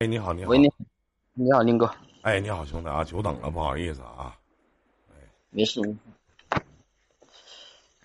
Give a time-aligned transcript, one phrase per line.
[0.00, 0.50] 哎，你好，你好。
[0.50, 0.70] 喂，你
[1.34, 1.90] 你好，宁哥。
[2.22, 4.32] 哎，你好，兄弟啊，久等了，不好意思啊。
[5.50, 5.80] 没事。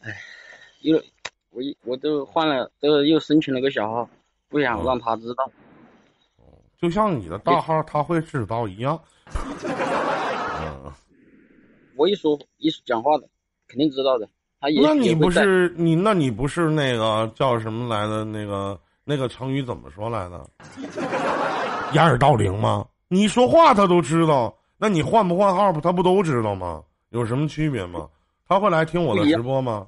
[0.01, 0.17] 哎，
[0.81, 0.99] 又
[1.51, 4.09] 我一我都换了，都又申请了个小号，
[4.49, 5.51] 不想让他知道。
[6.81, 8.99] 就像你的大号他会知道一样。
[9.63, 10.91] 嗯。
[11.95, 13.29] 我一说一讲话的，
[13.67, 14.27] 肯定知道的。
[14.59, 15.93] 他也那你不是你？
[15.93, 18.25] 那你不是那个叫什么来的？
[18.25, 20.49] 那个那个成语怎么说来的？
[21.93, 22.87] 掩耳盗铃吗？
[23.07, 26.83] 你说话他都知道，那你换不换号不他不都知道吗？
[27.09, 28.09] 有什么区别吗？
[28.47, 29.87] 他会来听我的直播吗？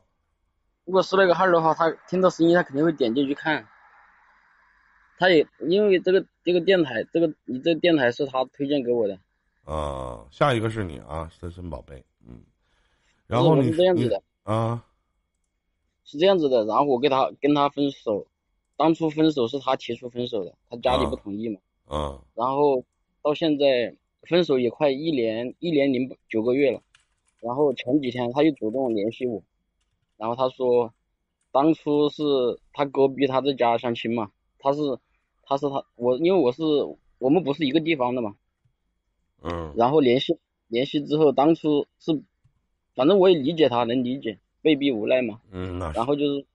[0.86, 3.68] 如果是那个号的话，他听到声音，他肯定会点进去看。
[5.18, 9.18] 他也因为这个这个电台，这个你这电台是他推荐给我的。
[9.64, 12.42] 啊，下一个是你啊，深深宝贝，嗯。
[13.26, 14.84] 然后你是这样子的啊，
[16.04, 16.64] 是这样子的。
[16.66, 18.28] 然后我跟他跟他分手，
[18.78, 21.60] 当初分手是他提出分手的，他家里不同意嘛。
[21.90, 22.20] 嗯。
[22.36, 22.84] 然后
[23.22, 26.82] 到现在分手也快一年一年零九个月了，
[27.42, 29.44] 然后前几天他又主动联系我，
[30.18, 30.94] 然后他说，
[31.52, 32.24] 当初是
[32.74, 34.80] 他哥逼他在家相亲嘛，他是。
[35.48, 36.64] 他是他我，因为我是
[37.20, 38.36] 我们不是一个地方的嘛，
[39.44, 40.40] 嗯，然后联系
[40.70, 42.20] 联系之后，当初是，
[42.96, 46.44] 反正我也理解他，能理解，被逼无奈嘛，嗯，然后就是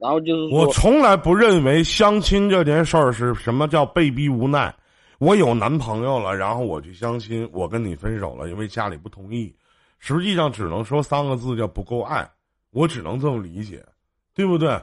[0.00, 4.74] 然后就是我从来不认为相亲这件事儿是什么叫被逼无奈，
[5.18, 9.54] 我有男朋友了，然后我去相亲，我跟你分手了，因为家里不同意，
[9.98, 12.28] 实际上只能说三个字叫不够爱，
[12.70, 13.84] 我只能这么理解，
[14.34, 14.80] 对不对？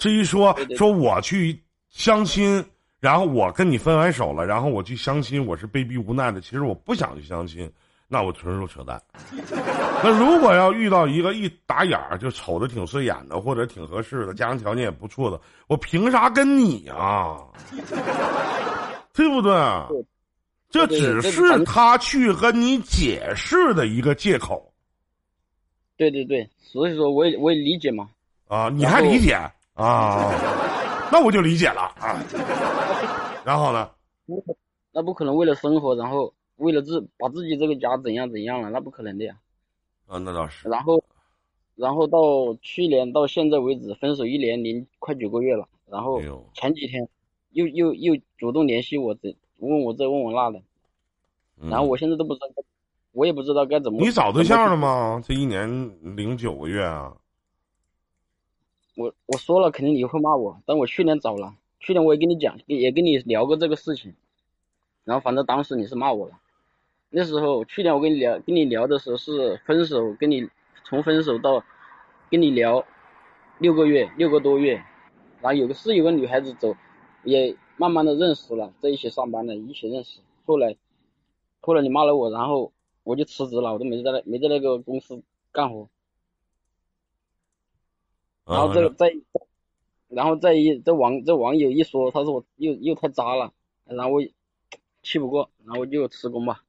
[0.00, 2.64] 至于说说我去相亲。
[3.00, 6.40] 然后我跟你分完手了，然后我去相亲，我是被逼无奈的。
[6.40, 7.70] 其实我不想去相亲，
[8.08, 9.00] 那我纯属扯淡。
[10.02, 17.38] 那如果要遇到一个一打眼儿就瞅着挺顺眼的，或者挺合适的，家庭条件也不错的，我凭啥跟你啊？
[19.12, 19.52] 对不对？
[20.70, 24.72] 这只是他去跟你解释的一个借口。
[25.96, 28.08] 对对对，所以说我也我也理解嘛。
[28.46, 29.32] 啊，你还理解
[29.74, 30.30] 啊？
[31.10, 32.20] 那我就理解了啊。
[33.44, 33.90] 然后呢？
[34.92, 38.70] 那不可能为了生活，然后为了自把自己这个家怎样怎样了？
[38.70, 39.36] 那不可能的呀。
[40.06, 40.68] 啊，那倒是。
[40.68, 41.02] 然后，
[41.74, 45.68] 然后到去年到现在为止，分手一年零快九个月了。
[45.86, 46.20] 然后
[46.54, 47.08] 前几天
[47.50, 50.62] 又又又主动联系我，这问我这问我那的。
[51.70, 52.46] 然后我现在都不知道，
[53.12, 53.98] 我也不知道该怎么。
[54.00, 55.22] 你找对象了吗？
[55.24, 55.66] 这一年
[56.16, 57.16] 零九个月啊。
[58.96, 61.54] 我我说了，肯定你会骂我，但我去年找了。
[61.80, 64.12] 去年我也跟你讲，也跟你聊过这个事情，
[65.04, 66.38] 然后反正当时你是骂我了。
[67.10, 70.48] 那时候去年我跟你聊，跟你聊的时候是分手，跟你
[70.84, 71.64] 从分手到
[72.30, 72.84] 跟你聊
[73.58, 74.74] 六个月，六个多月，
[75.40, 76.74] 然后有个是有个女孩子走，
[77.24, 80.20] 也慢慢的认识了，在一起上班了，一起认识。
[80.44, 80.76] 后来
[81.60, 82.72] 后来你骂了我，然后
[83.04, 85.88] 我就辞职了，我都没在那没在那个公司干活。
[88.44, 89.12] 然后这个在。
[90.10, 93.52] 然后再一这网这网友一说，他说我又又太渣了，
[93.84, 94.22] 然后我
[95.04, 96.64] 气不过，然后我就辞工吧。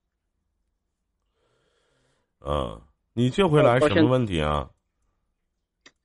[2.45, 2.81] 嗯，
[3.13, 4.69] 你这回来什么问题啊？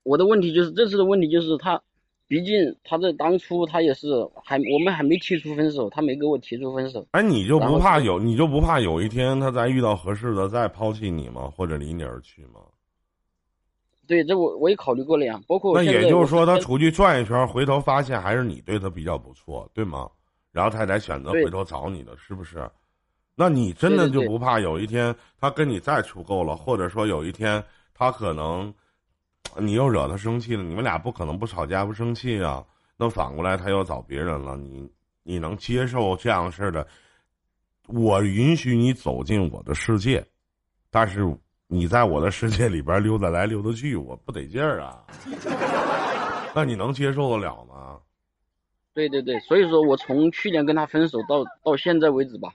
[0.03, 1.81] 我的问题就是这次的问题就是他，
[2.27, 4.09] 毕竟他在当初他也是
[4.43, 7.06] 还我们还没提出分手，他没给我提出分手。
[7.12, 11.50] 哎，你就不怕有你就不怕有一天他再遇到合适的再抛弃你吗？
[11.56, 12.61] 或者离你而去吗？
[14.06, 20.11] 对，这我我也考虑过了呀，包括那也就是说，他出去转一圈，回头发现还是你对他比较不错，对吗？
[20.53, 22.71] 然后他才选择回头找你的，是不是？
[23.34, 27.62] 那你真的就不怕有一天他跟你再处够了，或者说有一天
[27.93, 28.72] 他可能
[29.59, 32.65] 你又惹他生气了，你们俩不可能不吵架不生气啊？
[32.97, 34.89] 那反过来他又找别人了，你
[35.23, 36.87] 你能接受这样式的？
[37.89, 40.25] 我允许你走进我的世界，
[40.91, 41.37] 但是。
[41.67, 45.03] 你在我的世界里边溜达来溜达去，我不得劲儿啊！
[46.55, 47.99] 那你能接受得了吗？
[48.93, 52.53] 对对对，所以说我从去年跟他分手到到现在为止吧，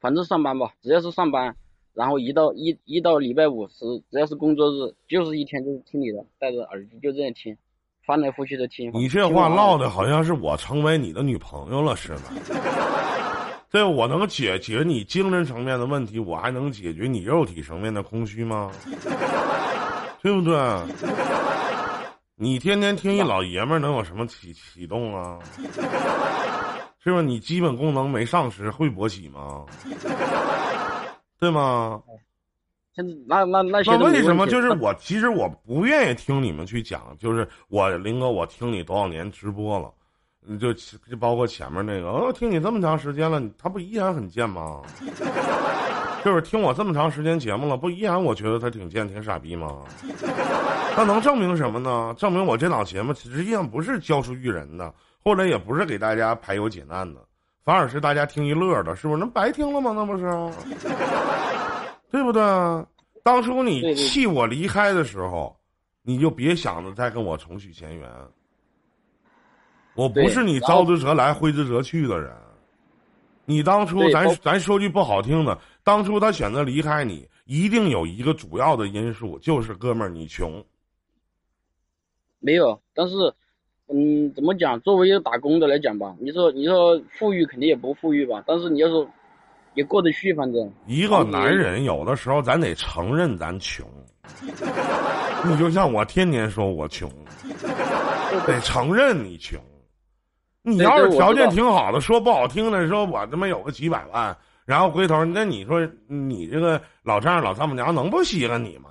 [0.00, 1.54] 反正上班吧，只要是上班，
[1.92, 7.56] 然后一到一一到礼拜五是只要是工作日，就是一天就是听你的，戴着耳机就这样听，
[8.06, 8.90] 翻来覆去的听。
[8.94, 12.20] 你这话唠的好像是我成为你的女朋友了似的。
[13.70, 18.70] 对，我能解决你精神层面的问题，我还能解决你肉体层面的空虚吗？
[20.22, 20.56] 对不对？
[22.34, 25.38] 你天天听一老爷们儿，能有什么启启动啊？
[27.02, 27.22] 是吧？
[27.22, 29.64] 你基本功能没丧失，会勃起吗？
[31.38, 32.02] 对吗？
[33.26, 34.92] 那那那那为什么就是我？
[34.94, 39.90] 其实我不愿意听你们去讲，就是我林哥，我听你多少年直播了。
[40.42, 44.82] 你就就包括前面那个，哦，听你这么长时间了，他不依然很贱吗？
[46.24, 49.82] 就是听我这么长时间节目了，不依然我觉得他挺贱挺傻逼吗？
[50.96, 52.14] 那能证明什么呢？
[52.18, 57.20] 证明我这档节目实际上不是教书育人的，或者也不是给大家排忧解难的，
[57.62, 59.20] 反而是大家听一乐的，是不是？
[59.20, 59.92] 那白听了吗？
[59.94, 60.24] 那不是，
[62.10, 62.42] 对不对？
[63.22, 65.54] 当初你气我离开的时候，
[66.02, 68.10] 你就别想着再跟我重续前缘。
[69.94, 72.32] 我不是你招之则来挥之则去的人。
[73.44, 80.64] 你当初咱咱说句不好听的，当初他选择离开你，一定有一个主要的因素，就是哥们儿你穷。
[82.38, 83.34] 没有，但是，
[83.92, 84.80] 嗯，怎么讲？
[84.82, 89.06] 作为一个打工的来讲吧，你说你说富裕肯定也不富裕吧，但是你要是
[89.74, 90.72] 也过得去，反正。
[90.86, 93.84] 一个男人有的时候咱得承认咱穷。
[95.44, 97.10] 你就像我天天说我穷，
[98.46, 99.58] 得承认你穷。
[100.62, 104.36] 你要是条件挺好的，说不好听的，说我他妈有个几百万，
[104.66, 108.90] 然后回头那你说你这个老丈人老丈母娘能不稀罕你吗？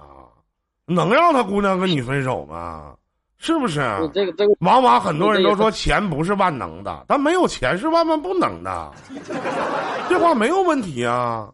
[0.87, 2.95] 能让他姑娘跟你分手吗？
[3.39, 3.79] 是不是？
[4.13, 8.91] 这个这个，往往很多人都说钱不是万能的，但没有钱是万万不能的。
[10.09, 11.47] 这话没有问题啊！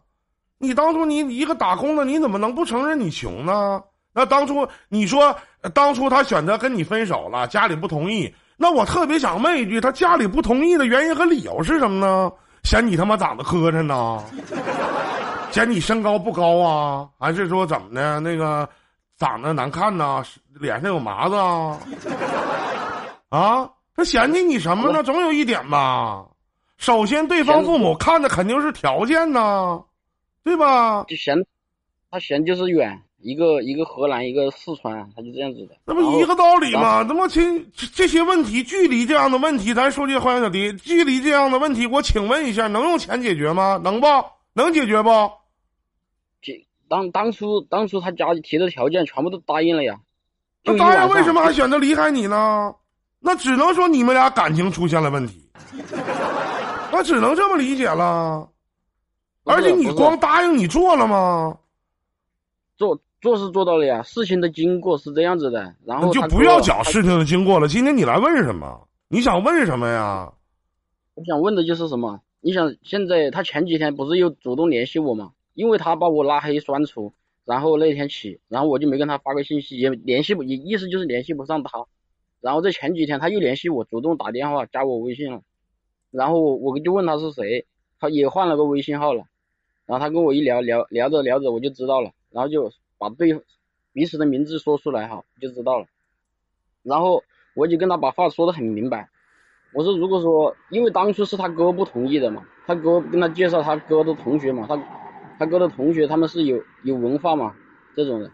[0.58, 3.80] 你当初你一个打工的，你怎么能不承认你穷呢？
[4.12, 5.34] 那当初你说
[5.74, 8.34] 当初他选择跟你分手了，家里不同意。
[8.56, 12.32] 那我特别想问一句，他家里不同意的原因和理由是什么呢？
[12.64, 14.24] 嫌你他妈长得磕碜呢？
[15.52, 17.06] 嫌你身高不高啊？
[17.18, 18.18] 还是说怎么的？
[18.18, 18.68] 那个
[19.18, 20.22] 长得难看呐？
[20.60, 21.78] 脸上有麻子啊？
[23.28, 23.70] 啊？
[23.94, 25.02] 他嫌弃你什么呢？
[25.02, 26.26] 总有一点吧。
[26.76, 29.82] 首先，对方父母看的肯定是条件呐，
[30.44, 31.04] 对吧？
[31.08, 31.34] 就嫌
[32.10, 33.02] 他嫌就是远。
[33.18, 37.04] 一个一个河南，一个四川，他就这样子的，那不一个道理吗？
[37.08, 43.80] 那么亲这些问题，距离这样的问题，咱说句话，小弟，距离这样的问题，我请问一下，能用钱解决吗？
[43.82, 44.06] 能不？
[44.52, 45.10] 能解决不？
[46.88, 50.00] 当当初当初他家里提的条件全部都答应了呀，
[50.64, 52.74] 那答应为什么还选择离开你呢？
[53.20, 55.50] 那只能说你们俩感情出现了问题，
[56.92, 58.48] 那只能这么理解了。
[59.44, 61.58] 而且你光答应你做了吗？
[62.76, 63.00] 做。
[63.18, 67.66] 做是做到了呀，事情的经过是这样子的，然后就不要讲事情的经过了。
[67.66, 68.86] 今天你来问什么？
[69.08, 70.32] 你想问什么呀？
[71.14, 72.20] 我想问的就是什么？
[72.40, 75.32] 你想现在他前几天不是又主动联系我吗？
[75.56, 77.12] 因为他把我拉黑删除，
[77.44, 81.84] 然后那天起，然后我就没跟他发个信息，也联系不，也意思就是联系不上他。
[82.40, 85.42] 然后在前几天他又联系我，主动打电话加我微信了，
[86.12, 87.66] 然后我就问他是谁，
[87.98, 89.24] 他也换了个微信号了，
[89.84, 92.70] 然后他跟我一聊聊聊着聊着我就知道了，然后就。
[92.98, 93.38] 把对
[93.92, 95.84] 彼此的名字说出来哈，就知道了。
[96.82, 97.22] 然后
[97.54, 99.10] 我就跟他把话说的很明白，
[99.74, 104.76] 我说如果说因为当初是他哥不同意的嘛，他哥跟他介绍他哥的同学嘛，他
[105.38, 107.54] 他哥的同学他们是有有文化嘛
[107.94, 108.30] 这种的，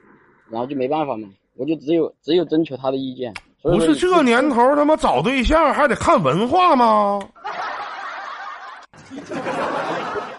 [0.48, 3.32] 然后就没办法嘛，我就只有只有征求他的意见。
[3.62, 7.20] 不是这年头他妈找对象还得看文化吗？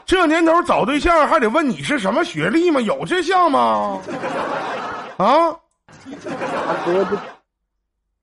[0.05, 2.81] 这年头找对象还得问你是什么学历吗？
[2.81, 4.01] 有这项吗？
[5.17, 5.57] 啊？
[6.65, 7.15] 他哥就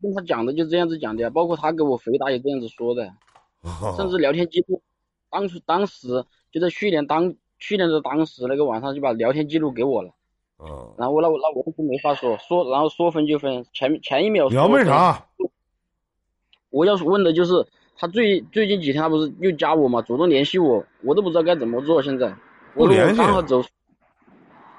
[0.02, 3.10] 跟他讲的就这样子讲的，包括他给我回答也这样子说的，
[3.96, 4.82] 甚至聊天记录，
[5.30, 10.10] 当初当时就在去年当去年的当时那个晚上就把聊天记录给我了，
[10.58, 15.26] 嗯，然后那我那我就没法说说，然后说分就分，前前一秒你要问啥？
[16.70, 17.64] 我要问的就是。
[18.02, 22.00] 他最最近几天他不是又加我嘛，主动联系我，我都不知道该怎么做。
[22.00, 22.34] 现在
[22.74, 23.20] 我联系。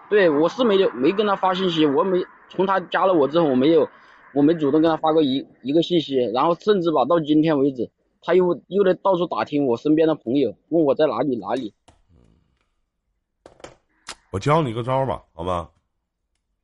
[0.10, 3.88] 对，我是没有没跟他发信息，我没从他加了我之后，我没有
[4.34, 7.92] 我没主动跟他发过一一个信息，然后甚至吧到今天为止，
[8.24, 11.76] 他又又在到处打听我身边的朋友，问我在哪里哪里。
[14.32, 15.70] 我教你个招吧，好吧？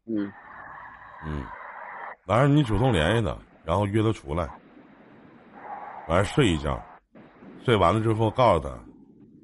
[0.06, 0.32] 嗯。
[1.26, 1.44] 嗯。
[2.26, 4.50] 完了，你主动联系他，然后约他出来。
[6.08, 6.82] 完睡一觉，
[7.66, 8.74] 睡完了之后告诉他，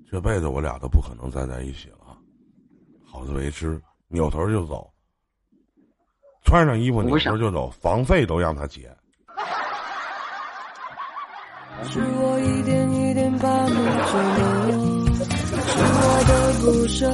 [0.09, 2.17] 这辈子我俩都不可能再在一起了，
[3.05, 4.89] 好自为之，扭头就走，
[6.45, 8.83] 穿上衣服扭头就走，房费都让他结。
[11.83, 14.23] 是我一点一点把你折
[14.77, 15.25] 磨，
[15.67, 17.11] 是我的不舍，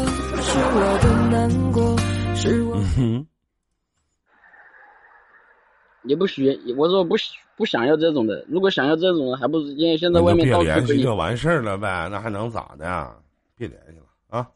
[0.49, 1.95] 是我的难过
[2.35, 2.75] 是我。
[6.03, 7.15] 也不许我说不
[7.55, 13.15] 不想要这种的如果想要这种的还不如现在外面别联系就完事儿了呗那还能咋的啊
[13.55, 14.49] 别联系了啊？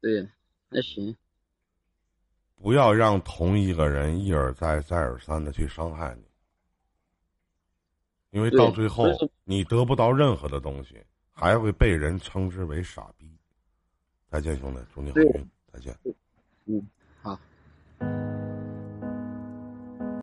[0.00, 0.26] 对
[0.70, 1.14] 那行。
[2.62, 6.24] 不要让同一个人一而再再而三的去伤害你。
[8.30, 9.04] 因为到最后
[9.44, 10.96] 你得不到任何的东西
[11.32, 13.30] 还会被人称之为傻逼。
[14.30, 15.92] 再见兄弟祝你好运再见。
[16.66, 16.86] 嗯
[17.20, 17.38] 好。